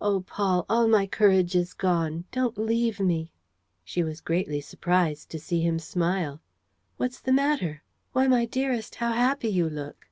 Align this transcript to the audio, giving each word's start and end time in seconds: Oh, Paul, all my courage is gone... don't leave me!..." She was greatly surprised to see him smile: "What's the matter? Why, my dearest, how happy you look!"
Oh, 0.00 0.20
Paul, 0.20 0.66
all 0.68 0.86
my 0.86 1.04
courage 1.04 1.56
is 1.56 1.74
gone... 1.74 2.26
don't 2.30 2.56
leave 2.56 3.00
me!..." 3.00 3.32
She 3.84 4.04
was 4.04 4.20
greatly 4.20 4.60
surprised 4.60 5.30
to 5.30 5.40
see 5.40 5.62
him 5.62 5.80
smile: 5.80 6.40
"What's 6.96 7.18
the 7.18 7.32
matter? 7.32 7.82
Why, 8.12 8.28
my 8.28 8.44
dearest, 8.44 8.94
how 8.94 9.10
happy 9.10 9.48
you 9.48 9.68
look!" 9.68 10.06